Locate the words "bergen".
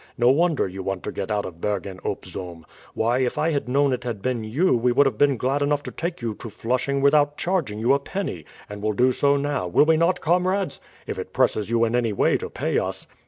1.61-1.99